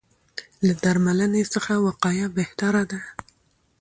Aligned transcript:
له 0.65 0.73
درملنې 0.83 1.43
څخه 1.53 1.73
وقایه 1.87 2.27
بهتره 2.37 2.83
ده. 2.91 3.01